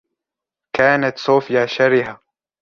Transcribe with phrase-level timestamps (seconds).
[0.77, 2.21] كانت صوفيا شرهة.